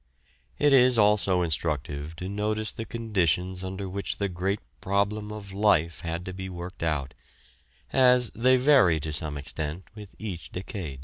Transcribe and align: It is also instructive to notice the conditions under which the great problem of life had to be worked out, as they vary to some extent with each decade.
It 0.57 0.73
is 0.73 0.97
also 0.97 1.43
instructive 1.43 2.15
to 2.15 2.27
notice 2.27 2.71
the 2.71 2.85
conditions 2.85 3.63
under 3.63 3.87
which 3.87 4.17
the 4.17 4.29
great 4.29 4.59
problem 4.81 5.31
of 5.31 5.53
life 5.53 5.99
had 5.99 6.25
to 6.25 6.33
be 6.33 6.49
worked 6.49 6.81
out, 6.81 7.13
as 7.93 8.31
they 8.31 8.57
vary 8.57 8.99
to 8.99 9.13
some 9.13 9.37
extent 9.37 9.83
with 9.93 10.15
each 10.17 10.51
decade. 10.51 10.99